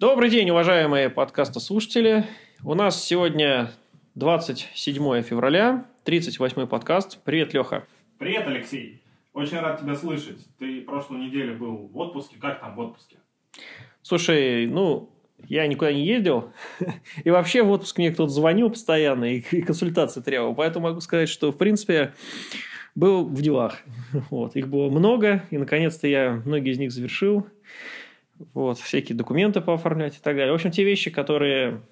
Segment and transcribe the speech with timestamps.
[0.00, 2.24] Добрый день, уважаемые подкастослушатели.
[2.62, 3.72] У нас сегодня
[4.14, 7.20] 27 февраля, 38-й подкаст.
[7.24, 7.84] Привет, Леха.
[8.16, 9.02] Привет, Алексей.
[9.32, 10.38] Очень рад тебя слышать.
[10.60, 12.36] Ты прошлую неделю был в отпуске.
[12.40, 13.16] Как там в отпуске?
[14.02, 15.10] Слушай, ну,
[15.48, 16.52] я никуда не ездил.
[17.24, 20.54] И вообще в отпуск мне кто-то звонил постоянно и, и консультации требовал.
[20.54, 22.14] Поэтому могу сказать, что, в принципе,
[22.94, 23.78] был в делах.
[24.30, 24.54] Вот.
[24.54, 27.48] Их было много, и, наконец-то, я многие из них завершил.
[28.54, 28.78] Вот.
[28.78, 30.52] Всякие документы пооформлять и так далее.
[30.52, 31.82] В общем, те вещи, которые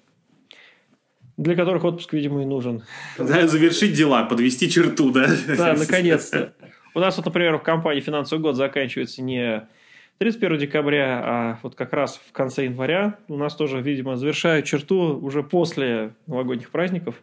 [1.37, 2.83] для которых отпуск, видимо, и нужен.
[3.17, 5.27] Да, завершить дела, подвести черту, да?
[5.47, 6.53] Да, наконец-то.
[6.95, 9.67] У нас вот, например, в компании финансовый год заканчивается не
[10.17, 15.19] 31 декабря, а вот как раз в конце января у нас тоже, видимо, завершают черту
[15.19, 17.21] уже после новогодних праздников,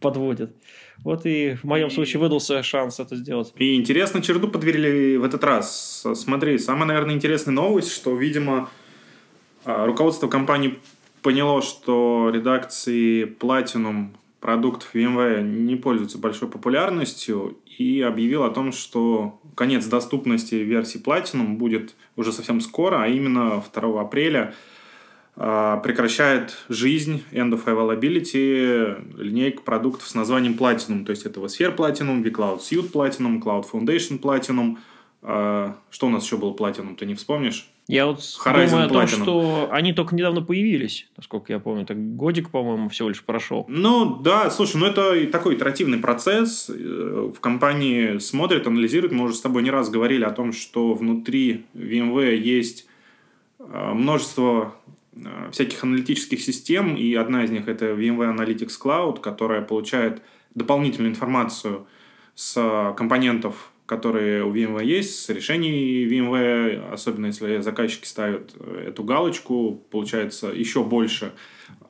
[0.00, 0.54] подводят.
[0.98, 1.90] Вот и в моем и...
[1.90, 3.52] случае выдался шанс это сделать.
[3.56, 6.06] И интересно, черту подвели в этот раз.
[6.14, 8.70] Смотри, самая, наверное, интересная новость, что, видимо,
[9.64, 10.78] а, руководство компании
[11.22, 14.08] поняло, что редакции Platinum
[14.40, 21.56] продуктов VMware не пользуются большой популярностью и объявил о том, что конец доступности версии Platinum
[21.56, 24.54] будет уже совсем скоро, а именно 2 апреля
[25.36, 31.04] прекращает жизнь End of Availability линейка продуктов с названием Platinum.
[31.04, 34.78] То есть это vSphere Platinum, vCloud Suite Platinum, Cloud Foundation Platinum.
[35.28, 37.68] А, что у нас еще было Platinum, ты не вспомнишь?
[37.88, 41.84] Я вот Horizon думаю о том, что они только недавно появились, насколько я помню.
[41.84, 43.64] Так годик, по-моему, всего лишь прошел.
[43.68, 46.68] Ну, да, слушай, ну это такой итеративный процесс.
[46.68, 49.12] Э, в компании смотрят, анализируют.
[49.12, 52.88] Мы уже с тобой не раз говорили о том, что внутри VMware есть
[53.60, 54.74] э, множество
[55.52, 60.22] всяких аналитических систем, и одна из них это VMware Analytics Cloud, которая получает
[60.54, 61.86] дополнительную информацию
[62.34, 69.80] с компонентов которые у VMware есть, с решений VMware, особенно если заказчики ставят эту галочку,
[69.90, 71.32] получается еще больше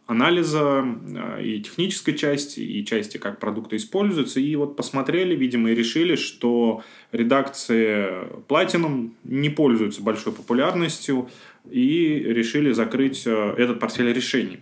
[0.06, 4.38] анализа э, и технической части, и части, как продукты используются.
[4.38, 6.82] И вот посмотрели, видимо, и решили, что
[7.12, 8.08] редакции
[8.48, 11.28] Platinum не пользуются большой популярностью,
[11.70, 14.60] и решили закрыть э, этот портфель решений.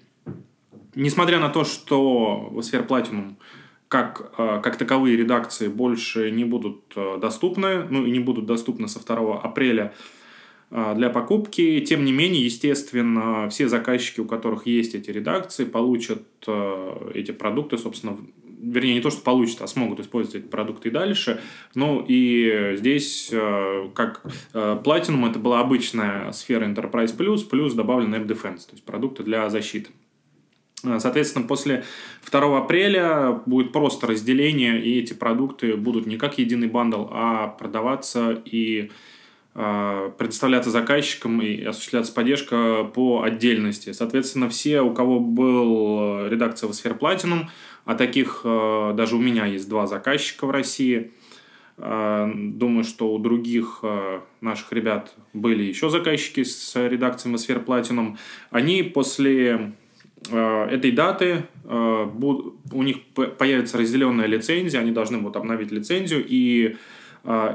[0.94, 3.34] Несмотря на то, что сфере Platinum
[3.88, 8.88] как, э, как таковые редакции больше не будут э, доступны, ну и не будут доступны
[8.88, 9.94] со 2 апреля
[10.70, 11.81] для покупки.
[11.81, 16.22] Тем не менее, естественно, все заказчики, у которых есть эти редакции, получат
[17.15, 18.16] эти продукты, собственно,
[18.72, 21.41] вернее, не то, что получат, а смогут использовать эти продукты и дальше.
[21.75, 23.32] Ну, и здесь,
[23.94, 29.48] как Platinum, это была обычная сфера Enterprise плюс добавлен App Defense, то есть продукты для
[29.50, 29.91] защиты.
[30.84, 31.84] Э, соответственно, после
[32.30, 38.42] 2 апреля будет просто разделение, и эти продукты будут не как единый бандл, а продаваться
[38.44, 38.91] и
[39.54, 43.92] э, предоставляться заказчикам и осуществляться поддержка по отдельности.
[43.92, 47.47] Соответственно, все, у кого был редакция в сфере Platinum,
[47.84, 51.12] а таких э, даже у меня есть два заказчика в России,
[51.77, 53.83] Думаю, что у других
[54.41, 58.17] наших ребят были еще заказчики с редакцией сфер Platinum.
[58.53, 59.72] Они после
[60.31, 62.06] Э, этой даты э,
[62.72, 62.97] у них
[63.39, 66.77] появится разделенная лицензия, они должны вот обновить лицензию, и э,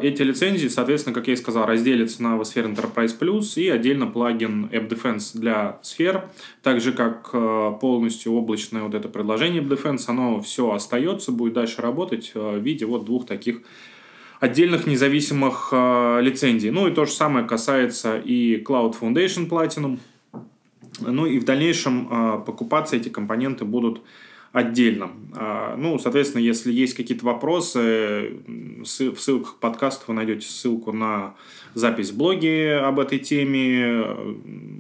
[0.01, 4.65] эти лицензии, соответственно, как я и сказал, разделятся на vSphere Enterprise Plus и отдельно плагин
[4.71, 6.25] App Defense для сфер,
[6.63, 7.31] так же как
[7.79, 12.85] полностью облачное вот это предложение App Defense, оно все остается, будет дальше работать в виде
[12.85, 13.61] вот двух таких
[14.39, 16.71] отдельных независимых лицензий.
[16.71, 19.99] Ну и то же самое касается и Cloud Foundation Platinum,
[21.01, 24.01] ну и в дальнейшем а, покупаться эти компоненты будут
[24.51, 25.11] отдельно.
[25.35, 28.37] А, ну, соответственно, если есть какие-то вопросы,
[28.77, 31.35] в ссылках подкаста вы найдете ссылку на
[31.73, 34.15] запись в блоге об этой теме,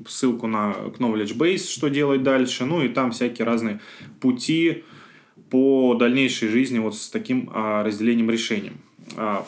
[0.07, 3.79] ссылку на Knowledge Base, что делать дальше, ну и там всякие разные
[4.19, 4.83] пути
[5.49, 8.77] по дальнейшей жизни вот с таким а, разделением решением.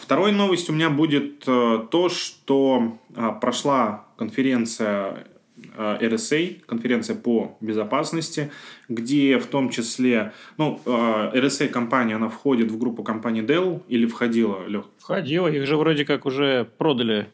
[0.01, 2.97] Второй новость у меня будет то, что
[3.39, 5.30] прошла конференция Э,
[5.77, 8.51] RSA, конференция по безопасности,
[8.89, 14.05] где в том числе, ну, э, RSA компания, она входит в группу компании Dell или
[14.05, 14.85] входила, Лех?
[14.99, 17.29] Входила, их же вроде как уже продали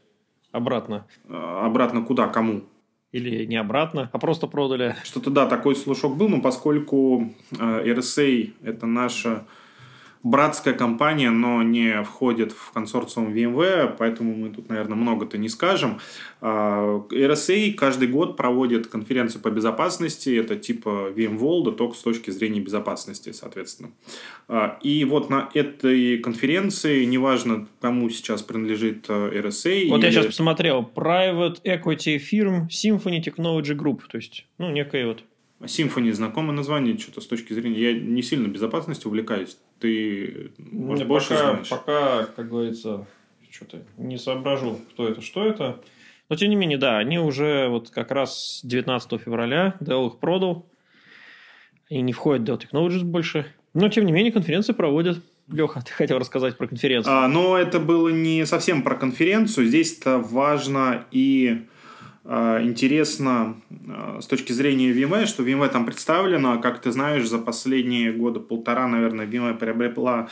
[0.51, 1.07] обратно.
[1.27, 2.63] Э, обратно куда, кому?
[3.11, 4.95] Или не обратно, а просто продали.
[5.03, 9.45] Что-то да, такой слушок был, но поскольку RSA это наша
[10.29, 15.99] братская компания, но не входит в консорциум VMware, поэтому мы тут, наверное, много-то не скажем.
[16.41, 22.59] А, RSA каждый год проводит конференцию по безопасности, это типа VMworld, только с точки зрения
[22.59, 23.91] безопасности, соответственно.
[24.47, 29.89] А, и вот на этой конференции, неважно, кому сейчас принадлежит э, RSA...
[29.89, 30.05] Вот или...
[30.05, 35.23] я сейчас посмотрел, Private Equity Firm Symphony Technology Group, то есть, ну, некая вот
[35.61, 37.91] Symfony знакомое название, что-то с точки зрения...
[37.91, 39.57] Я не сильно безопасностью увлекаюсь.
[39.79, 41.69] Ты, может, не, больше пока, знаешь?
[41.69, 43.07] Пока, как говорится,
[43.49, 45.81] что-то не соображу, кто это, что это.
[46.29, 50.69] Но, тем не менее, да, они уже вот как раз 19 февраля Dell их продал.
[51.89, 53.47] И не входят в Dell Technologies больше.
[53.73, 55.23] Но, тем не менее, конференции проводят.
[55.47, 57.13] Леха, ты хотел рассказать про конференцию.
[57.15, 59.67] А, но это было не совсем про конференцию.
[59.67, 61.65] Здесь-то важно и
[62.61, 63.55] интересно
[63.87, 68.41] а, с точки зрения VMware, что VMware там представлено, как ты знаешь, за последние года
[68.41, 70.27] полтора, наверное, VMware приобрела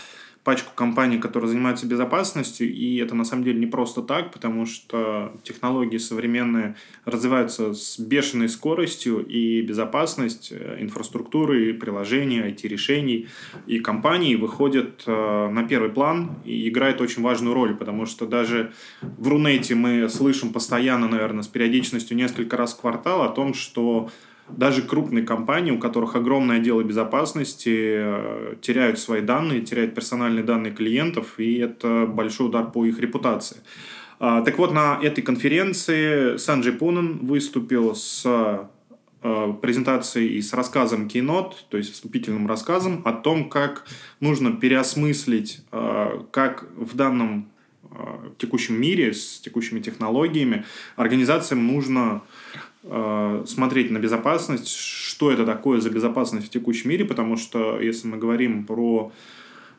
[0.45, 5.33] пачку компаний, которые занимаются безопасностью, и это на самом деле не просто так, потому что
[5.41, 13.27] технологии современные развиваются с бешеной скоростью, и безопасность э, инфраструктуры, приложений, IT-решений
[13.65, 18.71] и компаний выходят э, на первый план и играет очень важную роль, потому что даже
[19.01, 24.11] в Рунете мы слышим постоянно, наверное, с периодичностью несколько раз в квартал о том, что
[24.49, 30.73] даже крупные компании, у которых огромное отделы безопасности, э, теряют свои данные, теряют персональные данные
[30.73, 33.57] клиентов, и это большой удар по их репутации.
[34.19, 41.07] А, так вот, на этой конференции Санджей Пунан выступил с э, презентацией и с рассказом
[41.07, 43.85] Keynote, то есть вступительным рассказом о том, как
[44.19, 47.49] нужно переосмыслить, э, как в данном
[48.37, 50.65] текущем мире с текущими технологиями
[50.97, 52.23] организациям нужно
[53.47, 58.17] смотреть на безопасность, что это такое за безопасность в текущем мире, потому что если мы
[58.17, 59.11] говорим про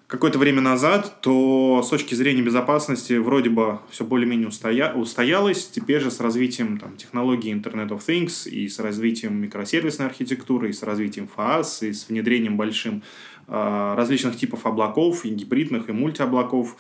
[0.07, 4.93] какое-то время назад, то с точки зрения безопасности вроде бы все более-менее устоя...
[4.95, 5.67] устоялось.
[5.67, 10.73] Теперь же с развитием там, технологий Internet of Things и с развитием микросервисной архитектуры, и
[10.73, 13.03] с развитием FAS, и с внедрением большим
[13.49, 16.77] э, различных типов облаков, и гибридных, и мультиоблаков,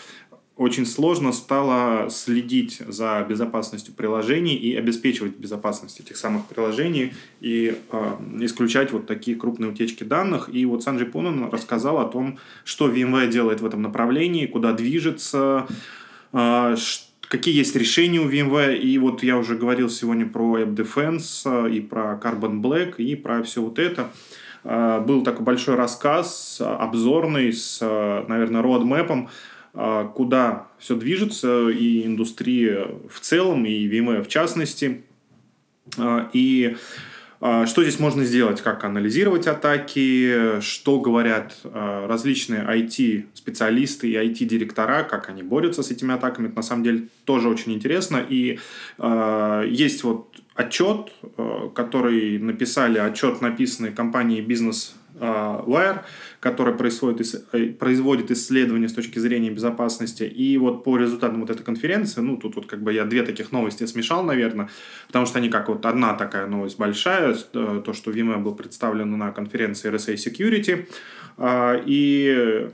[0.56, 8.16] очень сложно стало следить за безопасностью приложений и обеспечивать безопасность этих самых приложений и э,
[8.40, 10.48] исключать вот такие крупные утечки данных.
[10.50, 15.66] И вот Санджи Пунан рассказал о том, что VMware делает в этом направлении, куда движется,
[16.32, 16.76] э,
[17.20, 18.78] какие есть решения у VMware.
[18.78, 23.42] И вот я уже говорил сегодня про App Defense и про Carbon Black и про
[23.42, 24.10] все вот это
[24.64, 27.80] был такой большой рассказ, обзорный, с,
[28.26, 29.30] наверное, роадмэпом, а,
[30.14, 35.02] куда все движется, и индустрия в целом, и VMware в частности.
[35.98, 36.76] А, и
[37.40, 38.62] а, что здесь можно сделать?
[38.62, 40.60] Как анализировать атаки?
[40.60, 45.02] Что говорят различные IT-специалисты и IT-директора?
[45.02, 46.46] Как они борются с этими атаками?
[46.46, 48.24] Это на самом деле тоже очень интересно.
[48.26, 48.58] И
[49.68, 51.12] есть вот отчет,
[51.74, 56.00] который написали, отчет написанный компанией Business Wire,
[56.40, 60.24] которая происходит, э, производит исследования с точки зрения безопасности.
[60.24, 63.52] И вот по результатам вот этой конференции, ну, тут вот как бы я две таких
[63.52, 64.68] новости смешал, наверное,
[65.06, 69.16] потому что они как вот одна такая новость большая, э, то, что VMware был представлен
[69.16, 70.86] на конференции RSA Security,
[71.86, 72.70] и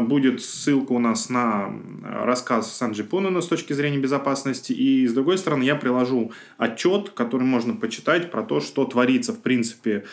[0.00, 1.70] будет ссылка у нас на
[2.02, 4.72] рассказ Санджи Пунана с точки зрения безопасности.
[4.72, 9.42] И с другой стороны, я приложу отчет, который можно почитать про то, что творится, в
[9.42, 10.04] принципе,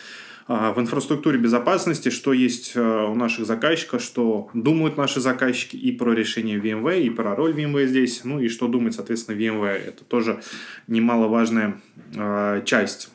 [0.46, 6.12] в инфраструктуре безопасности, что есть э, у наших заказчиков, что думают наши заказчики и про
[6.12, 9.88] решение VMware, и про роль VMware здесь, ну и что думает, соответственно, VMware.
[9.88, 10.42] Это тоже
[10.86, 11.80] немаловажная
[12.14, 13.10] э, часть.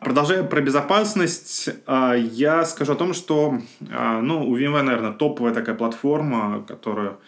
[0.00, 6.64] Продолжая про безопасность, я скажу о том, что ну, у VMware, наверное, топовая такая платформа,
[6.66, 7.18] которая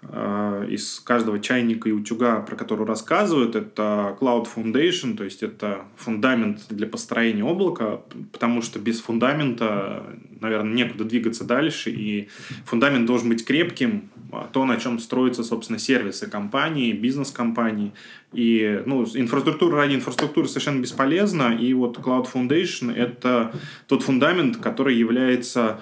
[0.00, 6.66] из каждого чайника и утюга, про который рассказывают, это Cloud Foundation, то есть это фундамент
[6.68, 8.02] для построения облака,
[8.32, 10.04] потому что без фундамента,
[10.40, 12.28] наверное, некуда двигаться дальше, и
[12.64, 17.92] фундамент должен быть крепким, а то, на чем строятся, собственно, сервисы компании, бизнес-компании.
[18.32, 23.52] И ну, инфраструктура ради инфраструктуры совершенно бесполезна, и вот Cloud Foundation— это
[23.88, 25.80] тот фундамент, который является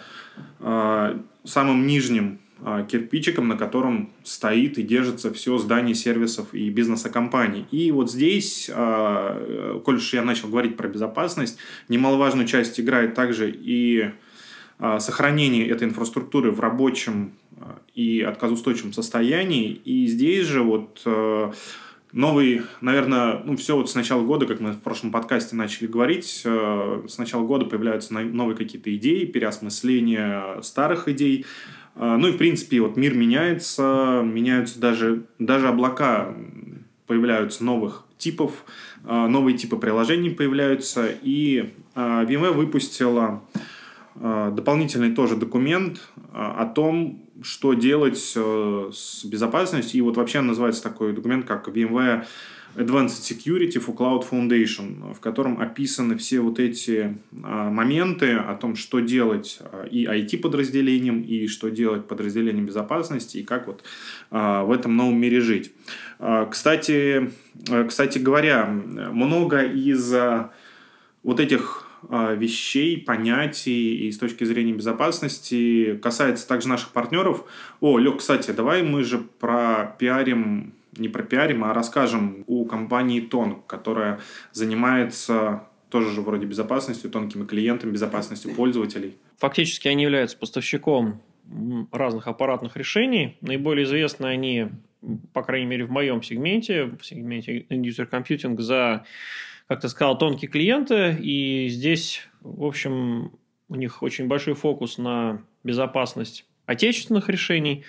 [0.60, 2.38] э, самым нижним
[2.88, 7.66] кирпичиком, на котором стоит и держится все здание сервисов и бизнеса компаний.
[7.70, 11.58] И вот здесь, а, коль уж я начал говорить про безопасность,
[11.90, 14.10] немаловажную часть играет также и
[14.78, 17.32] а, сохранение этой инфраструктуры в рабочем
[17.94, 19.72] и отказоустойчивом состоянии.
[19.84, 21.06] И здесь же вот
[22.12, 26.44] новый, наверное, ну, все вот с начала года, как мы в прошлом подкасте начали говорить,
[26.44, 32.80] с начала года появляются новые какие-то идеи, переосмысления старых идей, А, ну и, в принципе,
[32.80, 36.34] вот мир меняется, меняются даже, даже облака,
[37.06, 38.64] появляются новых типов,
[39.04, 43.42] а, новые типы приложений появляются, и VMware выпустила
[44.14, 46.00] дополнительный тоже документ
[46.32, 52.26] о том, что делать э, с безопасностью, и вот вообще называется такой документ, как VMware
[52.76, 58.76] Advanced Security for Cloud Foundation, в котором описаны все вот эти а, моменты о том,
[58.76, 63.82] что делать а, и IT-подразделениям, и что делать подразделениям безопасности, и как вот
[64.30, 65.72] а, в этом новом мире жить.
[66.50, 67.30] Кстати,
[67.88, 70.14] кстати говоря, много из
[71.22, 77.44] вот этих вещей, понятий и с точки зрения безопасности касается также наших партнеров.
[77.80, 83.66] О, Лёг, кстати, давай мы же про пиарим не пропиарим, а расскажем у компании Тонг,
[83.66, 84.20] которая
[84.52, 89.16] занимается тоже же вроде безопасностью, тонкими клиентами, безопасностью пользователей.
[89.38, 91.20] Фактически они являются поставщиком
[91.92, 93.36] разных аппаратных решений.
[93.40, 94.68] Наиболее известны они,
[95.32, 99.04] по крайней мере, в моем сегменте, в сегменте End-User Computing, за,
[99.68, 101.16] как ты сказал, тонкие клиенты.
[101.20, 103.32] И здесь, в общем,
[103.68, 107.84] у них очень большой фокус на безопасность отечественных решений.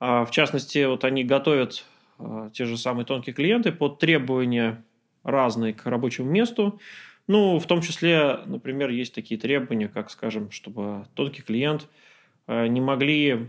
[0.00, 1.84] А, в частности, вот они готовят
[2.22, 4.82] Э, те же самые тонкие клиенты под требования
[5.22, 6.80] разные к рабочему месту.
[7.26, 11.88] Ну, в том числе, например, есть такие требования, как, скажем, чтобы тонкий клиент
[12.46, 13.48] э, не могли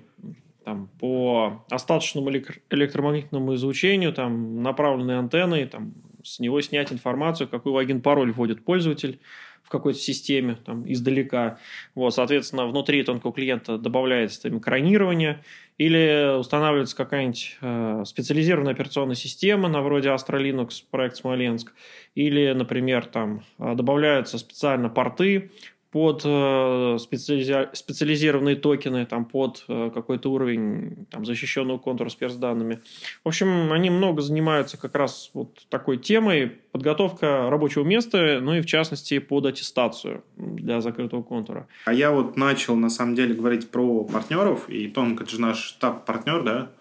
[0.64, 8.02] там, по остаточному электромагнитному излучению там, направленные антенны, там, с него снять информацию, какой логин
[8.02, 9.20] пароль вводит пользователь,
[9.64, 11.58] в какой-то системе там, издалека.
[11.96, 15.44] Вот, соответственно, внутри тонкого клиента добавляется там, экранирование
[15.78, 21.74] или устанавливается какая-нибудь э, специализированная операционная система на вроде Astra Linux, проект Смоленск,
[22.14, 25.50] или, например, там э, добавляются специально порты
[25.94, 27.70] под э, специализи...
[27.74, 32.82] специализированные токены, там, под э, какой-то уровень там, защищенного контура с персданными.
[33.24, 38.62] В общем, они много занимаются как раз вот такой темой, подготовка рабочего места, ну и
[38.62, 41.68] в частности под аттестацию для закрытого контура.
[41.86, 45.60] А я вот начал на самом деле говорить про партнеров, и Том, это же наш
[45.60, 46.72] штаб-партнер, да?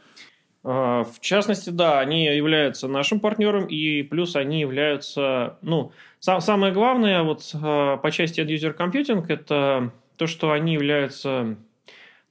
[0.64, 6.73] А, в частности, да, они являются нашим партнером, и плюс они являются, ну, сам, самое
[6.73, 11.57] главное вот а, по части End-User Computing это то, что они являются,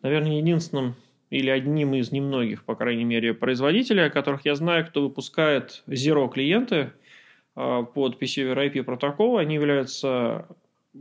[0.02, 0.96] наверное, единственным
[1.30, 6.92] или одним из немногих, по крайней мере, производителей, которых я знаю, кто выпускает Zero клиенты
[7.56, 9.40] а, под PC over IP протокол.
[9.40, 10.48] Они являются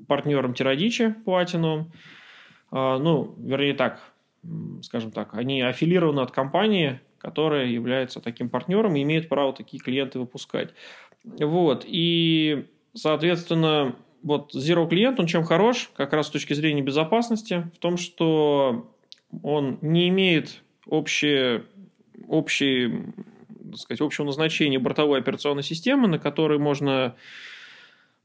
[0.08, 1.86] партнером Teradичи Platinum.
[2.70, 4.00] Ну, вернее так,
[4.82, 10.18] скажем так, они аффилированы от компании, которая является таким партнером и имеет право такие клиенты
[10.18, 10.70] выпускать.
[11.24, 11.84] Вот.
[11.86, 17.78] И, соответственно, вот Zero клиент, он чем хорош, как раз с точки зрения безопасности, в
[17.78, 18.90] том, что
[19.42, 21.64] он не имеет общие,
[22.26, 23.12] общие,
[23.70, 27.14] так сказать, общего назначения бортовой операционной системы, на которой можно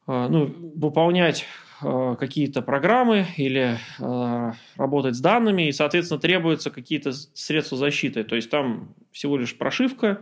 [0.08, 1.46] а, ну, выполнять
[1.88, 8.24] Э, какие-то программы или э, работать с данными, и, соответственно, требуются какие-то средства защиты.
[8.24, 10.22] То есть там всего лишь прошивка,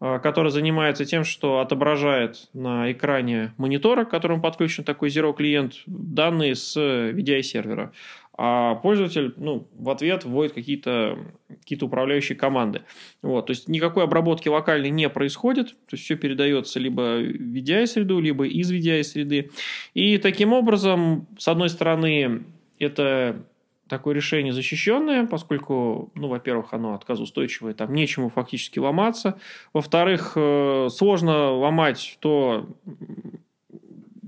[0.00, 5.82] э, которая занимается тем, что отображает на экране монитора, к которому подключен такой Zero клиент,
[5.86, 7.92] данные с VDI-сервера
[8.36, 12.82] а пользователь ну, в ответ вводит какие-то какие управляющие команды.
[13.20, 18.20] Вот, то есть никакой обработки локальной не происходит, то есть все передается либо в VDI-среду,
[18.20, 19.50] либо из VDI-среды.
[19.94, 22.44] И таким образом, с одной стороны,
[22.78, 23.44] это
[23.88, 29.38] такое решение защищенное, поскольку, ну, во-первых, оно отказоустойчивое, там нечему фактически ломаться.
[29.74, 32.66] Во-вторых, э, сложно ломать то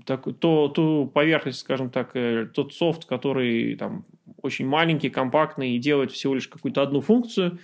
[0.05, 4.05] так, то, ту поверхность, скажем так, э, тот софт, который там
[4.43, 7.59] очень маленький, компактный и делает всего лишь какую-то одну функцию.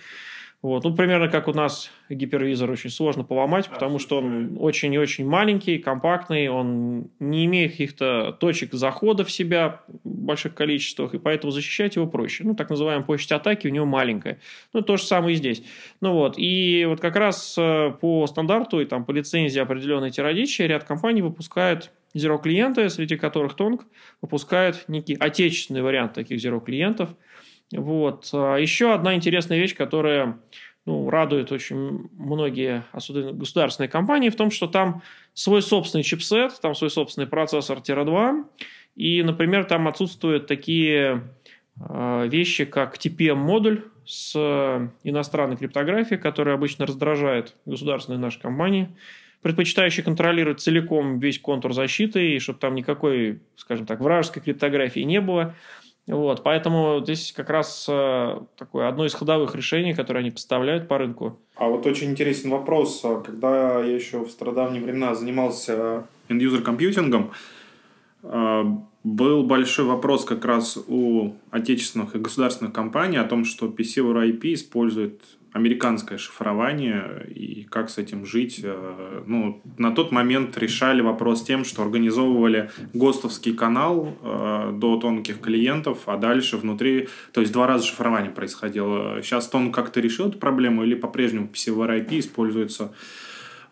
[0.61, 0.83] Вот.
[0.83, 5.25] Ну, примерно как у нас гипервизор очень сложно поломать, потому что он очень и очень
[5.25, 11.49] маленький, компактный, он не имеет каких-то точек захода в себя в больших количествах, и поэтому
[11.49, 12.43] защищать его проще.
[12.43, 14.39] Ну, так называемая площадь атаки у него маленькая.
[14.71, 15.63] Ну, то же самое и здесь.
[15.99, 16.35] Ну, вот.
[16.37, 21.23] И вот как раз э, по стандарту и там по лицензии определенной терадичи ряд компаний
[21.23, 23.85] выпускает Zero клиенты, среди которых Тонг
[24.21, 27.09] выпускает некий отечественный вариант таких Zero клиентов.
[27.71, 28.29] Вот.
[28.33, 30.39] А еще одна интересная вещь, которая
[30.85, 35.03] ну, радует очень многие, особенно государственные компании, в том, что там
[35.33, 38.45] свой собственный чипсет, там свой собственный процессор Tera 2,
[38.95, 41.23] и, например, там отсутствуют такие
[41.79, 44.35] э, вещи, как TPM-модуль с
[45.03, 48.89] иностранной криптографией, которая обычно раздражает государственные наши компании
[49.41, 55.21] предпочитающий контролировать целиком весь контур защиты, и чтобы там никакой, скажем так, вражеской криптографии не
[55.21, 55.55] было.
[56.07, 60.97] Вот, поэтому здесь как раз э, такое одно из ходовых решений, которое они поставляют по
[60.97, 61.39] рынку.
[61.55, 63.05] А вот очень интересный вопрос.
[63.23, 67.31] Когда я еще в стародавние времена занимался end-user компьютингом,
[68.23, 68.63] э,
[69.03, 74.31] был большой вопрос как раз у отечественных и государственных компаний о том, что PC over
[74.31, 75.21] IP использует
[75.53, 78.61] американское шифрование и как с этим жить.
[78.63, 85.41] Э, ну, на тот момент решали вопрос тем, что организовывали ГОСТовский канал э, до тонких
[85.41, 89.21] клиентов, а дальше внутри, то есть два раза шифрование происходило.
[89.21, 92.93] Сейчас Тон как-то решил эту проблему или по-прежнему PCVR IP используется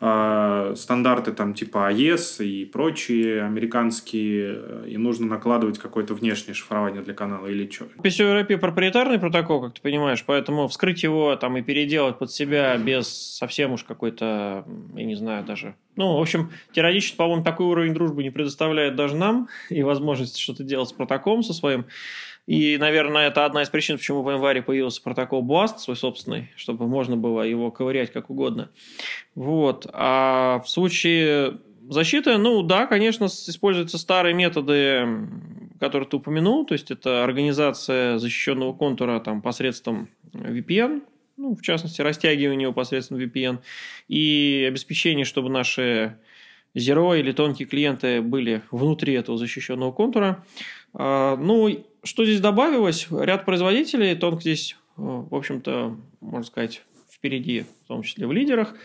[0.01, 7.13] э, стандарты там типа AES и прочие американские, и нужно накладывать какое-то внешнее шифрование для
[7.13, 7.85] канала или что?
[8.03, 13.07] PCORP проприетарный протокол, как ты понимаешь, поэтому вскрыть его там и переделать под себя без
[13.07, 14.65] совсем уж какой-то,
[14.95, 15.75] я не знаю даже...
[15.95, 20.63] Ну, в общем, теоретически, по-моему, такой уровень дружбы не предоставляет даже нам и возможность что-то
[20.63, 21.85] делать с протоколом со своим.
[22.49, 26.87] И, наверное, это одна из причин, почему в январе появился протокол BLAST, свой собственный, чтобы
[26.87, 28.71] можно было его ковырять как угодно.
[29.35, 29.85] Вот.
[29.93, 35.07] А в случае защиты, ну да, конечно, используются старые методы,
[35.79, 41.03] которые ты упомянул, то есть это организация защищенного контура там, посредством VPN,
[41.37, 43.59] ну, в частности, растягивание его посредством VPN,
[44.07, 46.17] и обеспечение, чтобы наши
[46.75, 50.43] Zero или тонкие клиенты были внутри этого защищенного контура.
[50.93, 53.07] А, ну, что здесь добавилось?
[53.11, 58.75] Ряд производителей, Тонк здесь, э, в общем-то, можно сказать, впереди, в том числе в лидерах.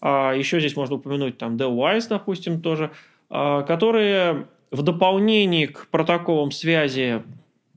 [0.00, 2.90] А еще здесь можно упомянуть там Dellwise, допустим, тоже,
[3.30, 7.22] а, которые в дополнение к протоколам связи,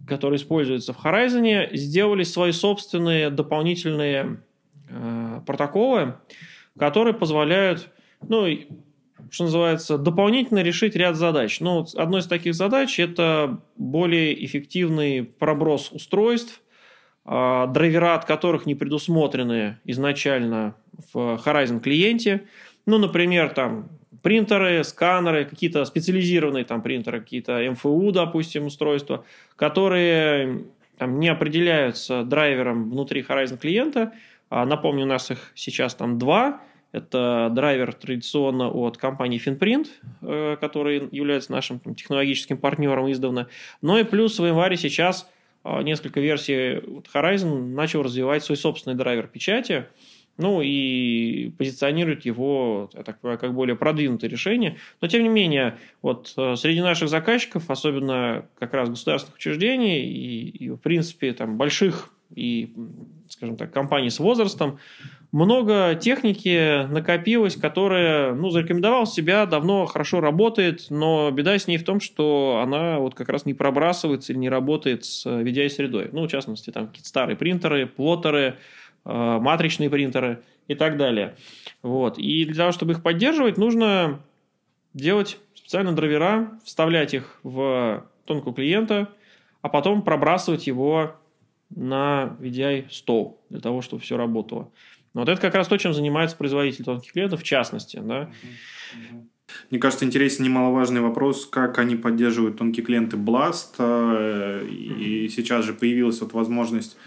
[0.08, 4.40] которые используются в Horizon, сделали свои собственные дополнительные
[4.90, 6.16] э, протоколы,
[6.80, 7.90] которые позволяют,
[8.28, 8.48] ну,
[9.32, 11.60] что называется, дополнительно решить ряд задач.
[11.60, 16.62] Ну, одной из таких задач– это более эффективный проброс устройств,
[17.26, 20.76] а, драйвера от которых не предусмотрены изначально
[21.14, 22.48] в Horizon клиенте.
[22.86, 23.90] Ну, например, там
[24.22, 30.66] принтеры, сканеры, какие-то специализированные там принтеры, какие-то МФУ, допустим, устройства, которые
[30.98, 34.14] там, не определяются драйвером внутри Horizon клиента.
[34.50, 36.62] А, напомню, у нас их сейчас там два–
[36.96, 39.88] это драйвер традиционно от компании Finprint,
[40.22, 43.48] э, который является нашим технологическим партнером издавна.
[43.82, 45.30] Но и плюс в январе сейчас
[45.64, 46.80] э, несколько версий
[47.14, 49.88] Horizon начал развивать свой собственный драйвер печати,
[50.38, 54.78] ну и позиционирует его, я так как более продвинутое решение.
[55.02, 60.50] Но тем не менее, вот э, среди наших заказчиков, особенно как раз государственных учреждений и,
[60.50, 62.74] и в принципе там больших и,
[63.30, 64.80] скажем так, компаний с возрастом,
[65.32, 71.84] много техники накопилось, которая, ну, зарекомендовала себя, давно хорошо работает, но беда с ней в
[71.84, 76.10] том, что она вот как раз не пробрасывается или не работает с VDI-средой.
[76.14, 78.56] Ну, в частности, там какие-то старые принтеры, плоттеры,
[79.04, 81.36] э, матричные принтеры и так далее.
[81.82, 82.18] Вот.
[82.18, 84.22] И для того, чтобы их поддерживать, нужно
[84.94, 89.10] делать специально драйвера, вставлять их в тонкую клиента,
[89.62, 91.16] а потом пробрасывать его
[91.70, 94.72] на VDI стол для того, чтобы все работало.
[95.14, 98.02] Вот это как раз то, чем занимается производитель тонких клеток, в частности.
[98.04, 98.30] Да?
[99.70, 103.76] Мне кажется, интересен немаловажный вопрос, как они поддерживают тонкие клиенты Blast.
[103.80, 106.98] Э, и сейчас же появилась вот возможность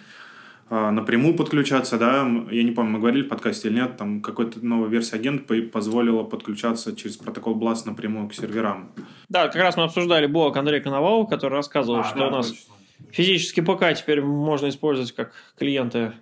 [0.70, 4.64] э, напрямую подключаться, да, я не помню, мы говорили в подкасте или нет, там какой-то
[4.64, 8.92] новая версия агент позволила подключаться через протокол Blast напрямую к серверам.
[9.28, 12.48] Да, как раз мы обсуждали блог Андрея Коновалова, который рассказывал, а, что да, у нас
[12.50, 12.77] точно.
[13.10, 16.12] Физический ПК теперь можно использовать как клиенты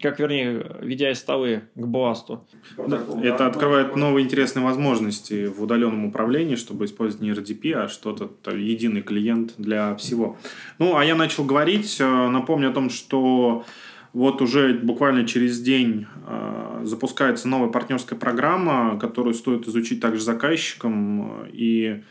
[0.00, 2.40] как, вернее, VDI-столы к Blast.
[2.76, 8.30] Да, это открывает новые интересные возможности в удаленном управлении, чтобы использовать не RDP, а что-то
[8.50, 10.36] единый клиент для всего.
[10.78, 13.64] Ну, а я начал говорить, э, напомню о том, что
[14.12, 21.46] вот уже буквально через день э, запускается новая партнерская программа, которую стоит изучить также заказчикам.
[21.52, 22.02] И э,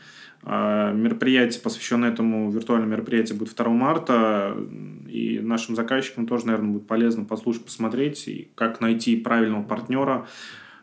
[0.46, 4.58] мероприятие, посвященное этому виртуальному мероприятию, будет 2 марта.
[5.08, 10.28] И нашим заказчикам тоже, наверное, будет полезно послушать, посмотреть, и как найти правильного партнера,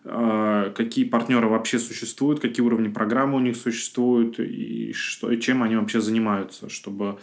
[0.04, 5.62] э, какие партнеры вообще существуют, какие уровни программы у них существуют, и, что, и чем
[5.62, 7.18] они вообще занимаются, чтобы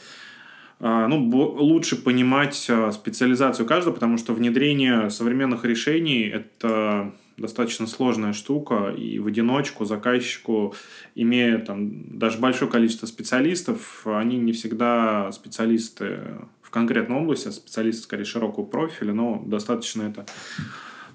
[0.79, 8.93] э, ну, лучше понимать специализацию каждого, потому что внедрение современных решений– это достаточно сложная штука,
[8.97, 10.75] и в одиночку заказчику,
[11.15, 16.19] имея там даже большое количество специалистов, они не всегда специалисты
[16.61, 20.25] в конкретной области, а специалист скорее широкого профиля, но достаточно это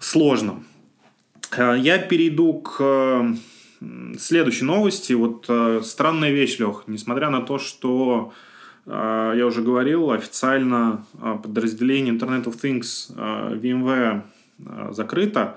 [0.00, 0.62] сложно.
[1.56, 3.34] Э, я перейду к э,
[4.18, 5.12] следующей новости.
[5.12, 8.32] Вот э, странная вещь, Лех, несмотря на то, что
[8.84, 14.22] я уже говорил, официально подразделение Internet of Things VMware
[14.92, 15.56] закрыто.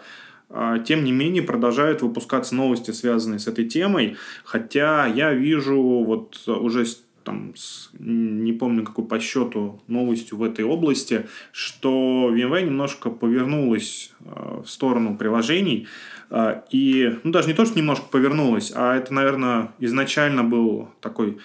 [0.85, 4.15] Тем не менее, продолжают выпускаться новости, связанные с этой темой.
[4.43, 6.85] Хотя я вижу вот уже
[7.25, 14.13] там, с, не помню какой по счету новостью в этой области, что VMware немножко повернулась
[14.21, 15.87] э, в сторону приложений.
[16.29, 21.39] Э, и, ну, даже не то, что немножко повернулась, а это, наверное, изначально был такой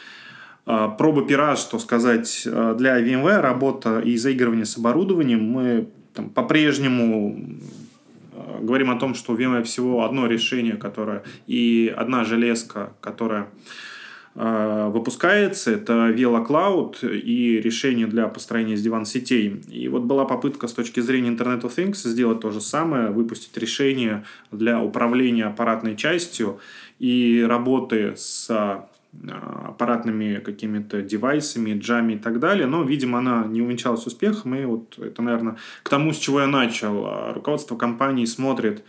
[0.66, 5.42] э, проба пера, что сказать, для VMware работа и заигрывание с оборудованием.
[5.42, 7.40] Мы там, по-прежнему
[8.60, 13.48] говорим о том, что у VMware всего одно решение, которое и одна железка, которая
[14.36, 15.72] Э, выпускается.
[15.72, 19.60] Это VeloCloud и решение для построения с диван-сетей.
[19.68, 23.56] И вот была попытка с точки зрения Internet of Things сделать то же самое, выпустить
[23.56, 26.60] решение для управления аппаратной частью
[27.00, 28.48] и работы с
[29.12, 34.99] аппаратными какими-то девайсами, джами и так далее, но, видимо, она не увенчалась успехом, и вот
[34.99, 37.33] это, наверное, к тому, с чего я начал.
[37.33, 38.85] Руководство компании смотрит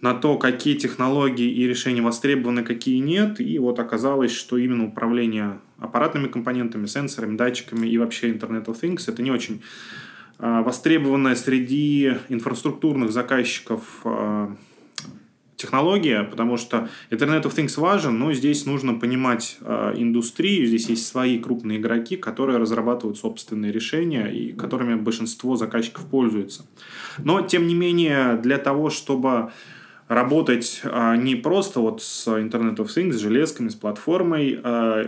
[0.00, 3.40] на то, какие технологии и решения востребованы, какие нет.
[3.40, 9.04] И вот оказалось, что именно управление аппаратными компонентами, сенсорами, датчиками и вообще Internet of Things
[9.06, 9.62] это не очень
[10.38, 14.54] а, востребованная среди инфраструктурных заказчиков а,
[15.64, 21.06] технология, потому что Internet of Things важен, но здесь нужно понимать э, индустрию, здесь есть
[21.06, 26.66] свои крупные игроки, которые разрабатывают собственные решения и которыми большинство заказчиков пользуются.
[27.18, 29.50] Но, тем не менее, для того, чтобы
[30.08, 35.02] работать а, не просто вот с Internet of Things, с железками, с платформой, а,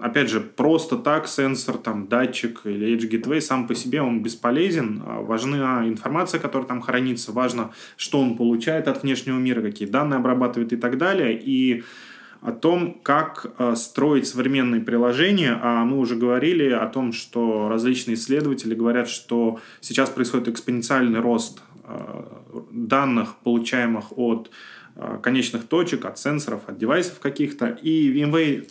[0.00, 5.02] опять же, просто так сенсор, там, датчик или Edge Gateway сам по себе он бесполезен.
[5.06, 10.18] А, важна информация, которая там хранится, важно, что он получает от внешнего мира, какие данные
[10.18, 11.38] обрабатывает и так далее.
[11.40, 11.84] И
[12.40, 15.60] о том, как э, строить современные приложения.
[15.62, 21.60] А мы уже говорили о том, что различные исследователи говорят, что сейчас происходит экспоненциальный рост
[21.90, 22.22] Э,
[22.70, 24.50] данных, получаемых от
[25.22, 27.68] конечных точек, от сенсоров, от девайсов каких-то.
[27.68, 28.68] И VMware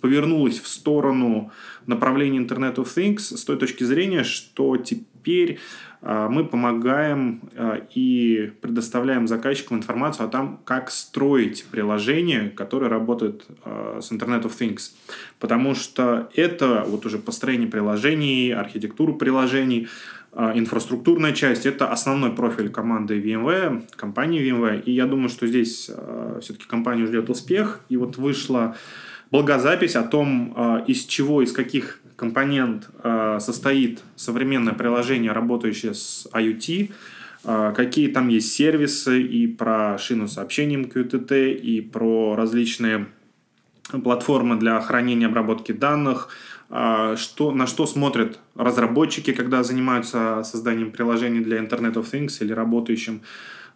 [0.00, 1.50] повернулась в сторону
[1.86, 5.58] направления Internet of Things с той точки зрения, что теперь
[6.02, 7.42] э, мы помогаем
[7.94, 14.92] и предоставляем заказчикам информацию о том, как строить приложение, которое работает с Internet of Things.
[15.38, 19.88] Потому что это вот уже построение приложений, архитектуру приложений–
[20.32, 24.82] а, инфраструктурная часть– это основной профиль команды VMware, компании VMware.
[24.82, 27.80] И я думаю, что здесь а, все-таки компанию ждет успех.
[27.88, 28.76] И вот вышла
[29.30, 32.88] благозапись о том, а, из чего, из каких компонент
[33.38, 36.90] состоит современное приложение, работающее с IoT,
[37.44, 43.06] какие там есть сервисы и про шину сообщением QTT, и про различные
[44.02, 46.28] платформы для хранения обработки данных,
[46.70, 52.52] а, что, на что смотрят разработчики, когда занимаются созданием приложений для Internet of Things или
[52.52, 53.24] работающим а,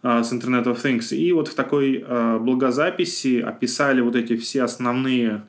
[0.03, 1.15] с Internet of Things.
[1.15, 5.43] И вот в такой а, благозаписи описали вот эти все основные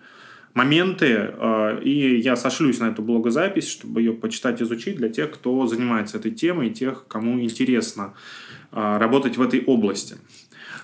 [0.55, 1.35] моменты,
[1.83, 6.31] и я сошлюсь на эту благозапись, чтобы ее почитать, изучить для тех, кто занимается этой
[6.31, 8.15] темой, и тех, кому интересно
[8.71, 10.15] работать в этой области.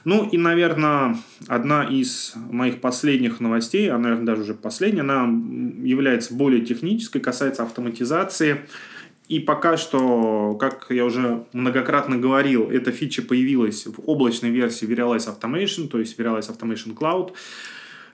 [0.05, 6.35] Ну и, наверное, одна из моих последних новостей, а, наверное, даже уже последняя, она является
[6.35, 8.63] более технической, касается автоматизации.
[9.31, 15.29] И пока что, как я уже многократно говорил, эта фича появилась в облачной версии Verialize
[15.29, 17.33] Automation, то есть Verialize Automation Cloud.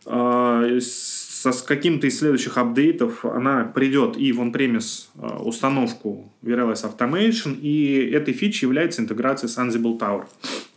[0.05, 7.59] А, с каким-то из следующих апдейтов она придет и в on-premise а, установку Verialize Automation,
[7.63, 10.27] и этой фичей является интеграция с Ansible Tower.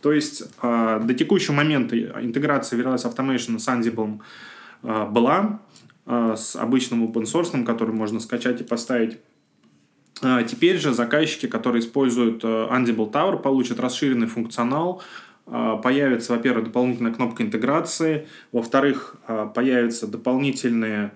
[0.00, 4.20] То есть а, до текущего момента интеграция Verialize Automation с Ansible
[4.82, 5.60] была
[6.06, 9.18] с обычным open source, который можно скачать и поставить.
[10.46, 15.02] Теперь же заказчики, которые используют Ansible Tower, получат расширенный функционал,
[15.50, 21.10] а, появится, во-первых, дополнительная кнопка интеграции, во-вторых, а, появятся дополнительные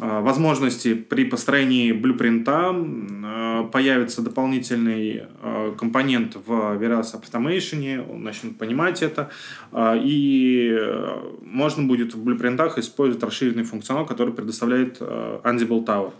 [0.00, 2.74] а, возможности при построении блюпринта,
[3.72, 5.24] появится дополнительный
[5.78, 9.30] компонент в Veras Automation, он начнет понимать это,
[9.74, 10.78] и
[11.42, 16.12] можно будет в блюпринтах использовать расширенный функционал, который предоставляет Ansible Tower.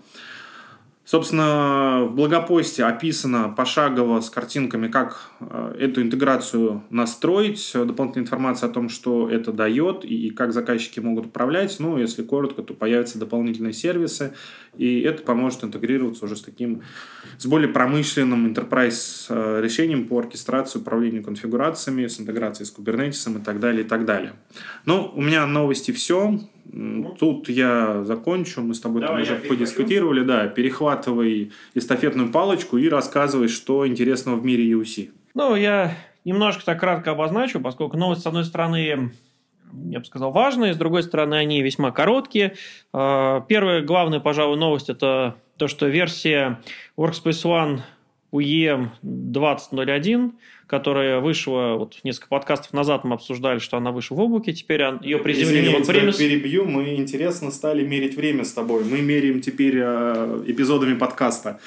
[1.06, 8.72] Собственно, в блогопосте описано пошагово с картинками, как э, эту интеграцию настроить, дополнительная информация о
[8.72, 11.76] том, что это дает и как заказчики могут управлять.
[11.78, 14.34] Ну, если коротко, то появятся дополнительные сервисы,
[14.76, 16.82] и это поможет интегрироваться уже с таким,
[17.38, 23.44] с более промышленным enterprise э, решением по оркестрации, управлению конфигурациями, с интеграцией с Kubernetes и
[23.44, 24.32] так далее, и так далее.
[24.86, 26.40] Ну, у меня новости все.
[27.18, 30.22] Тут я закончу, мы с тобой Давай там уже подискутировали.
[30.22, 35.10] Да, перехватывай эстафетную палочку и рассказывай, что интересного в мире UC.
[35.34, 39.12] Ну, я немножко так кратко обозначу, поскольку новость, с одной стороны,
[39.88, 42.54] я бы сказал, важные, с другой стороны, они весьма короткие.
[42.92, 46.60] А, первая главная, пожалуй, новость– это то, что версия
[46.96, 47.80] Workspace ONE
[48.32, 50.32] UEM 20.01,
[50.66, 55.18] которая вышла, вот несколько подкастов назад мы обсуждали, что она вышла в облаке, теперь ее
[55.18, 56.16] приземлили Извини, в премис.
[56.16, 58.84] перебью, мы интересно стали мерить время с тобой.
[58.84, 61.60] Мы меряем теперь э, эпизодами подкаста.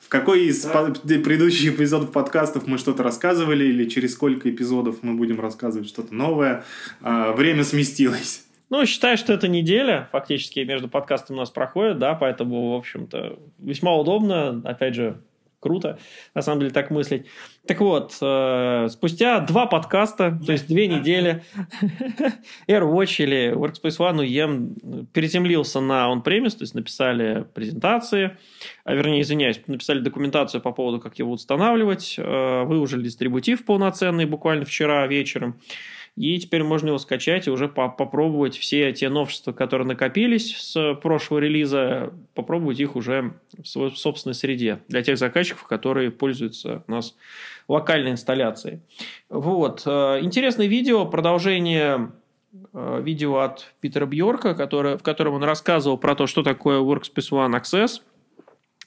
[0.00, 0.92] В какой из да.
[1.04, 6.64] предыдущих эпизодов подкастов мы что-то рассказывали, или через сколько эпизодов мы будем рассказывать что-то новое?
[7.02, 8.44] Э, время сместилось.
[8.70, 13.36] Ну, считай, что это неделя, фактически, между подкастами у нас проходит, да, поэтому, в общем-то,
[13.58, 15.20] весьма удобно, опять же,
[15.60, 15.98] круто,
[16.34, 17.26] на самом деле, так мыслить.
[17.66, 21.44] Так вот, э, спустя два подкаста, то есть две недели,
[22.68, 28.36] AirWatch или Workspace ONE UEM переземлился на on-premise, то есть написали презентации,
[28.84, 34.64] а вернее, извиняюсь, написали документацию по поводу, как его устанавливать, э, выложили дистрибутив полноценный буквально
[34.64, 35.60] вчера вечером,
[36.16, 40.94] и теперь можно его скачать и уже по попробовать все те новшества, которые накопились с
[40.94, 46.90] прошлого релиза, попробовать их уже в своей собственной среде для тех заказчиков, которые пользуются у
[46.90, 47.16] нас
[47.68, 48.80] локальной инсталляцией.
[49.28, 49.82] Вот.
[49.86, 52.10] Э, интересное видео, продолжение
[52.72, 57.30] э, видео от Питера Бьорка, который, в котором он рассказывал про то, что такое Workspace
[57.30, 58.02] ONE Access.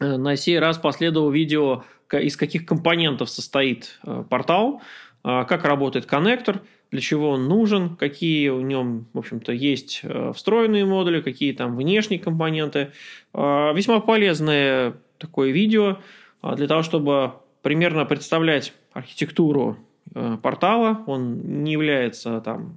[0.01, 4.83] Э, на сей раз последовало видео, из каких компонентов состоит портал,
[5.23, 6.61] как работает коннектор–
[6.93, 11.75] для чего он нужен, какие у нем, в общем-то, есть э, встроенные модули, какие там
[11.75, 12.91] внешние компоненты.
[13.33, 15.97] Э, весьма полезное такое видео
[16.43, 19.79] э, для того, чтобы примерно представлять архитектуру
[20.43, 21.03] портала.
[21.07, 22.75] Он не является там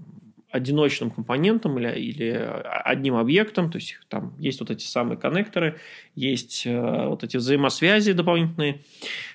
[0.50, 5.78] одиночным компонентом или, или одним объектом, то есть там есть вот эти самые коннекторы,
[6.14, 8.80] есть вот эти взаимосвязи дополнительные.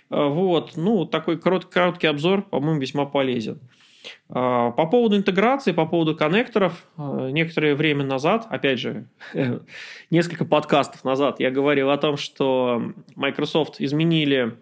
[0.09, 3.59] Вот, ну, такой корот, короткий обзор, по-моему, весьма полезен.
[3.59, 3.80] А,
[4.27, 9.07] по поводу интеграции, по поводу коннекторов, а, некоторое время назад, опять же,
[10.09, 14.55] несколько подкастов назад, я говорил о том, что Microsoft изменили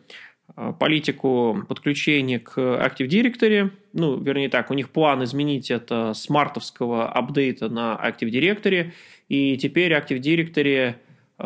[0.56, 3.71] а, политику подключения к Active Directory.
[3.93, 8.91] Ну, вернее так, у них план изменить это с мартовского апдейта на Active Directory,
[9.30, 10.95] и теперь Active Directory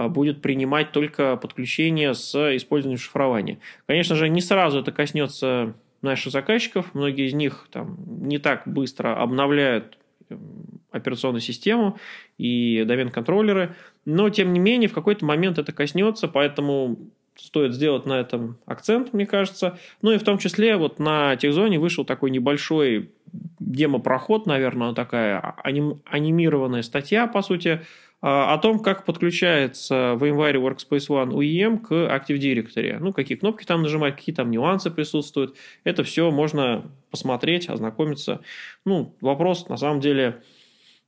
[0.09, 3.59] будет принимать только подключение с использованием шифрования.
[3.85, 6.93] Конечно же, не сразу это коснется наших заказчиков.
[6.93, 9.97] Многие из них там, не так быстро обновляют
[10.29, 11.97] эм, операционную систему
[12.37, 16.99] и домен-контроллеры, но тем не менее в какой-то момент это коснется, поэтому
[17.35, 19.79] стоит сделать на этом акцент, мне кажется.
[20.01, 23.11] Ну и в том числе вот на техзоне вышел такой небольшой
[23.59, 27.81] демо-проход, наверное, такая аним, анимированная статья, по сути, а,
[28.25, 32.97] о том, как подключается VMware Workspace ONE UEM к Active Directory.
[32.97, 35.57] Ну, какие кнопки там нажимать, какие там нюансы присутствуют.
[35.83, 38.39] Это все можно посмотреть, ознакомиться.
[38.85, 40.41] Ну, вопрос, на самом деле,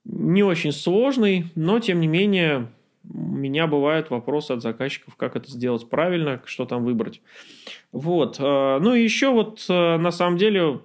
[0.03, 2.67] не очень сложный, но, тем не менее,
[3.09, 7.21] у меня бывают вопросы от заказчиков, как это сделать правильно, что там выбрать.
[7.93, 8.37] Вот.
[8.39, 10.81] А, ну и еще вот, а, на самом деле,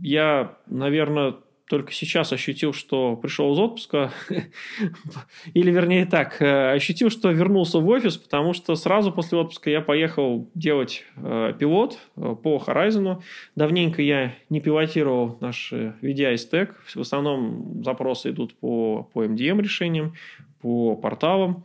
[0.00, 1.34] я, наверное,
[1.68, 4.12] только сейчас ощутил, что пришел из отпуска,
[5.54, 9.80] или вернее так, э, ощутил, что вернулся в офис, потому что сразу после отпуска я
[9.80, 13.22] поехал делать э, пилот э, по Horizon.
[13.56, 20.14] Давненько я не пилотировал наш VDI стек, в основном запросы идут по, по MDM решениям,
[20.60, 21.64] по порталам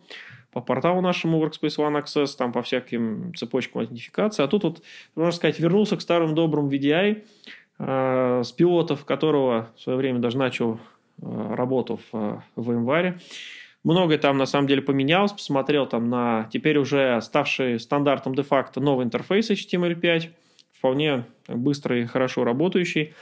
[0.53, 4.41] по порталу нашему Workspace ONE Access, там по всяким цепочкам аутентификации.
[4.41, 4.81] А тут вот,
[5.13, 10.37] можно сказать, вернулся к старым добрым VDI, Э, с пилотов которого в свое время даже
[10.37, 10.79] начал
[11.21, 13.19] э, работу в, э, в январе.
[13.83, 19.05] Многое там на самом деле поменялось, посмотрел там на теперь уже ставший стандартом де-факто новый
[19.05, 20.29] интерфейс HTML5,
[20.73, 23.13] вполне быстрый, хорошо работающий,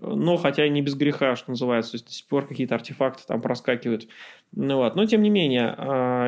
[0.00, 3.22] но хотя и не без греха, что называется, то есть до сих пор какие-то артефакты
[3.26, 4.08] там проскакивают.
[4.52, 4.96] Ну, вот.
[4.96, 5.74] Но тем не менее,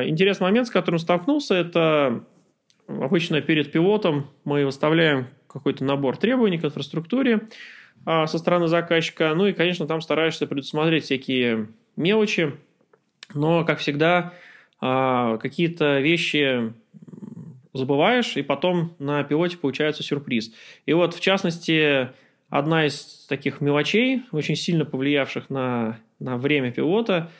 [0.07, 2.23] интересный момент, с которым столкнулся, это
[2.87, 7.47] обычно перед пилотом мы выставляем какой-то набор требований к инфраструктуре
[8.05, 9.33] а, со стороны заказчика.
[9.35, 12.53] Ну и, конечно, там стараешься предусмотреть всякие мелочи,
[13.33, 14.33] но, как всегда,
[14.81, 16.73] а, какие-то вещи
[17.73, 20.53] забываешь, и потом на пилоте получается сюрприз.
[20.85, 22.09] И вот, в частности,
[22.49, 27.31] одна из таких мелочей, очень сильно повлиявших на, на время пилота,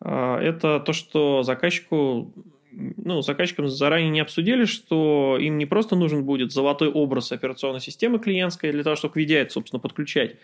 [0.00, 2.32] а, это то, что заказчику
[2.72, 8.18] ну, заказчикам заранее не обсудили, что им не просто нужен будет золотой образ операционной системы
[8.18, 10.36] клиентской для того, чтобы VDI, собственно, подключать,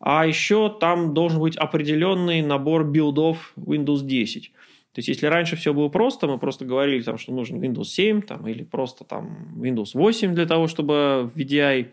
[0.00, 4.52] а еще там должен быть определенный набор билдов Windows 10.
[4.92, 8.22] То есть, если раньше все было просто, мы просто говорили, там, что нужен Windows 7
[8.22, 11.88] там, или просто там, Windows 8 для того, чтобы в VDI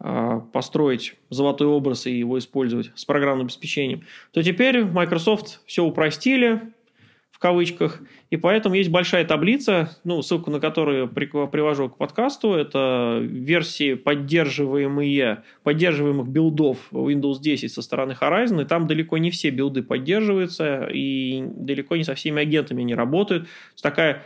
[0.00, 6.72] э, построить золотой образ и его использовать с программным обеспечением, то теперь Microsoft все упростили,
[7.42, 8.00] кавычках.
[8.32, 12.54] И поэтому есть большая таблица, ну, ссылку на которую привожу к подкасту.
[12.54, 18.62] Это версии поддерживаемые, поддерживаемых билдов Windows 10 со стороны Horizon.
[18.62, 23.48] И там далеко не все билды поддерживаются, и далеко не со всеми агентами не работают.
[23.82, 24.22] Такая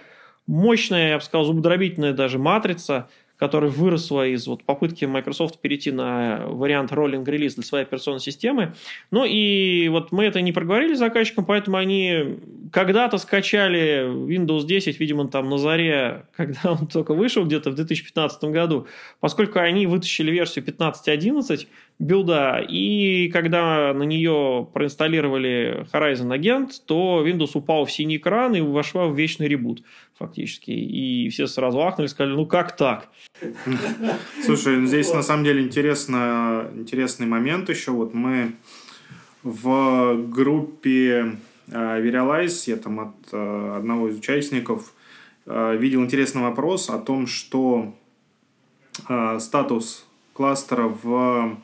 [0.47, 6.47] мощная, я бы сказал, зубодробительная даже матрица– которая выросла из вот попытки Microsoft перейти на
[6.47, 8.75] вариант rolling release для своей операционной системы.
[9.11, 12.39] Ну и вот мы это не проговорили заказчикам, поэтому они
[12.73, 18.45] когда-то скачали Windows 10, видимо, там на заре, когда он только вышел, где-то в 2015
[18.45, 18.87] году,
[19.21, 21.67] поскольку они вытащили версию 15.11,
[21.99, 28.61] билда, и когда на нее проинсталлировали Horizon Agent, то Windows упал в синий экран и
[28.61, 29.83] вошла в вечный ребут
[30.19, 30.71] фактически.
[30.71, 33.09] И все сразу ахнули, сказали, ну как так?
[34.45, 37.91] Слушай, ну здесь на самом деле интересно, интересный момент еще.
[37.91, 38.53] Вот мы
[39.43, 44.93] в группе uh, Verialize, я там от uh, одного из участников
[45.47, 47.95] uh, видел интересный вопрос о том, что
[49.39, 51.59] статус кластера в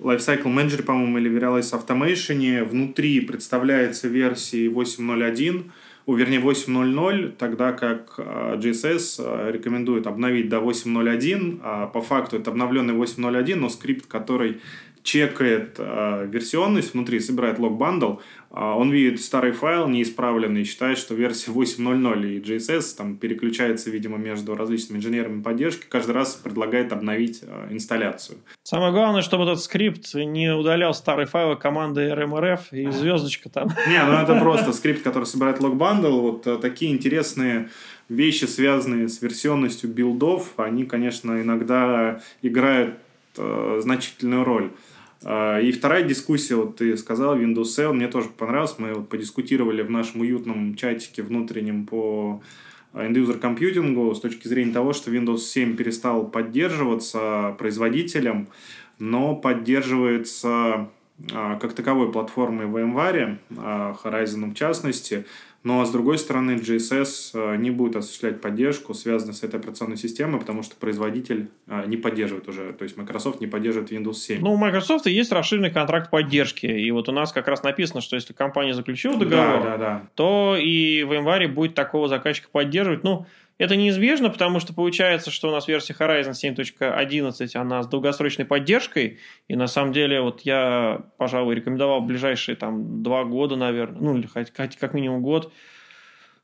[0.00, 5.70] Lifecycle Manager, по-моему, или Verialize Automation внутри представляется версией 8.0.1,
[6.06, 12.36] у, вернее 8.0.0, тогда как а, GSS а, рекомендует обновить до 8.0.1, а по факту
[12.36, 14.60] это обновленный 8.0.1, но скрипт, который
[15.06, 18.16] чекает э, версионность внутри, собирает log bundle, э,
[18.50, 24.56] он видит старый файл неисправленный считает, что версия 8.0.0 и JSS там переключается, видимо, между
[24.56, 28.38] различными инженерами поддержки, каждый раз предлагает обновить э, инсталляцию.
[28.64, 33.68] Самое главное, чтобы этот скрипт не удалял старые файлы команды rm -rf и звездочка там.
[33.88, 37.70] Не, ну это просто скрипт, который собирает log bundle, вот э, такие интересные
[38.08, 42.94] вещи, связанные с версионностью билдов, они, конечно, иногда играют
[43.36, 44.70] значительную роль.
[45.28, 49.82] А, и вторая дискуссия, вот ты сказал, Windows 7, мне тоже понравилось, мы вот подискутировали
[49.82, 52.40] в нашем уютном чатике внутреннем по
[52.94, 58.46] end-user компьютингу с точки зрения того, что Windows 7 перестал поддерживаться производителем,
[59.00, 60.90] но поддерживается
[61.32, 65.26] а, как таковой платформой VMware, а, Horizon в частности,
[65.66, 70.38] но, с другой стороны, GSS э, не будет осуществлять поддержку, связанную с этой операционной системой,
[70.38, 74.42] потому что производитель э, не поддерживает уже, то есть Microsoft не поддерживает Windows 7.
[74.42, 78.14] Ну, у Microsoft есть расширенный контракт поддержки, и вот у нас как раз написано, что
[78.14, 80.02] если компания заключила договор, да, да, да.
[80.14, 83.02] то и в январе будет такого заказчика поддерживать.
[83.02, 83.26] Ну,
[83.58, 89.18] это неизбежно, потому что получается, что у нас версия Horizon 7.11, она с долгосрочной поддержкой,
[89.48, 94.26] и на самом деле вот я, пожалуй, рекомендовал ближайшие там два года, наверное, ну или
[94.26, 95.52] хоть как минимум год,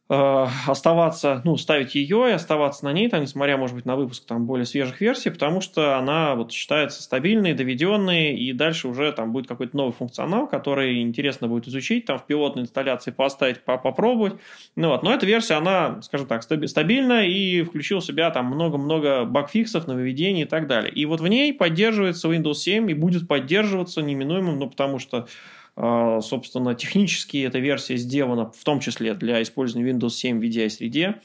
[0.09, 4.45] оставаться, ну, ставить ее и оставаться на ней, там, несмотря, может быть, на выпуск там
[4.45, 9.47] более свежих версий, потому что она вот считается стабильной, доведенной, и дальше уже там будет
[9.47, 14.35] какой-то новый функционал, который интересно будет изучить, там в пилотной инсталляции поставить, попробовать.
[14.77, 15.03] Ну, вот.
[15.03, 20.43] Но эта версия, она, скажем так, стабильна и включила в себя там много-много багфиксов, нововведений
[20.43, 20.93] и так далее.
[20.93, 25.27] И вот в ней поддерживается Windows 7 и будет поддерживаться неминуемым, ну, потому что
[25.75, 31.21] собственно, технически эта версия сделана в том числе для использования Windows 7 в VDI-среде.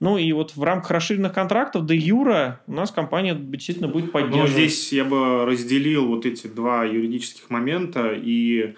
[0.00, 4.12] Ну и вот в рамках расширенных контрактов до Юра у нас компания действительно будет ну,
[4.12, 4.50] поддерживать.
[4.50, 8.74] Ну, здесь я бы разделил вот эти два юридических момента и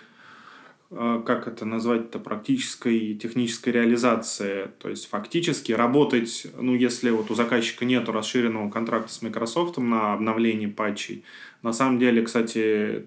[0.95, 4.71] а, как это назвать-то, практической и технической реализации.
[4.79, 10.13] То есть, фактически работать, ну, если вот у заказчика нет расширенного контракта с Microsoft на
[10.13, 11.25] обновление патчей,
[11.63, 13.07] на самом деле, кстати,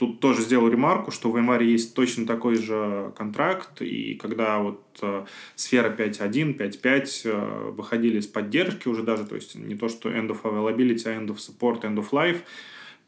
[0.00, 4.80] Тут тоже сделал ремарку, что в январе есть точно такой же контракт, и когда вот
[5.02, 10.08] э, сфера 5.1, 5.5 э, выходили с поддержки уже даже, то есть не то, что
[10.08, 12.38] end of availability, а end of support, end of life,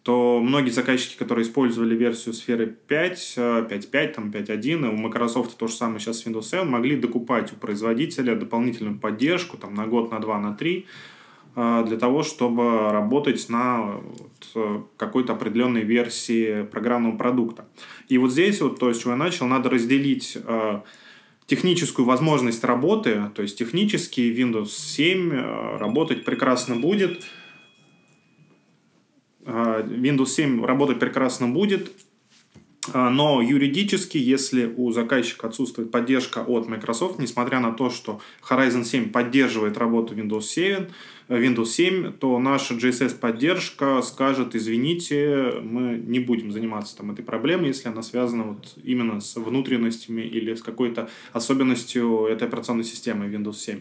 [0.02, 5.68] то многие заказчики, которые использовали версию сферы 5, 5.5, э, там 5.1, у Microsoft то
[5.68, 10.10] же самое сейчас с Windows 7, могли докупать у производителя дополнительную поддержку там, на год,
[10.10, 10.86] на два, на три,
[11.54, 14.00] для того, чтобы работать на
[14.54, 17.66] Э, какой-то определенной версии программного продукта.
[18.08, 20.80] И вот здесь, вот, то, с чего я начал, надо разделить э,
[21.46, 27.24] техническую возможность работы, то есть технически Windows 7 э, работать прекрасно будет,
[29.44, 31.90] Windows 7 работать прекрасно будет,
[32.92, 39.10] но юридически, если у заказчика отсутствует поддержка от Microsoft, несмотря на то, что Horizon 7
[39.10, 40.86] поддерживает работу Windows 7,
[41.28, 47.88] Windows 7, то наша GSS-поддержка скажет, извините, мы не будем заниматься там этой проблемой, если
[47.88, 53.80] она связана вот именно с внутренностями или с какой-то особенностью этой операционной системы Windows 7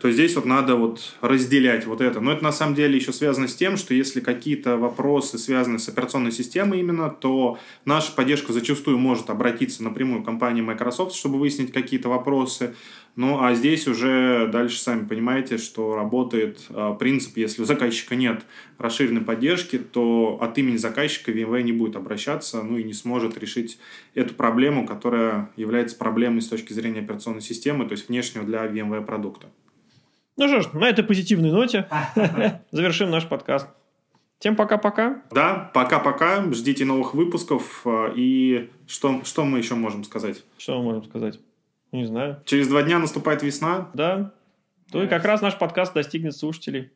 [0.00, 2.20] то здесь вот надо вот разделять вот это.
[2.20, 5.88] Но это на самом деле еще связано с тем, что если какие-то вопросы связаны с
[5.88, 11.72] операционной системой именно, то наша поддержка зачастую может обратиться напрямую к компании Microsoft, чтобы выяснить
[11.72, 12.74] какие-то вопросы.
[13.16, 18.44] Ну, а здесь уже дальше сами понимаете, что работает э, принцип, если у заказчика нет
[18.76, 23.78] расширенной поддержки, то от имени заказчика VMware не будет обращаться, ну и не сможет решить
[24.12, 29.06] эту проблему, которая является проблемой с точки зрения операционной системы, то есть внешнего для VMware
[29.06, 29.46] продукта.
[30.36, 31.88] Ну что ж, на этой позитивной ноте
[32.70, 33.68] завершим наш подкаст.
[34.38, 35.22] Всем пока-пока.
[35.30, 36.52] Да, пока-пока.
[36.52, 37.82] Ждите новых выпусков.
[37.86, 40.44] А, и что, что мы еще можем сказать?
[40.58, 41.40] Что мы можем сказать?
[41.90, 42.42] Не знаю.
[42.44, 43.88] Через два дня наступает весна.
[43.94, 44.32] Да.
[44.92, 46.92] То и как раз наш подкаст достигнет слушателей.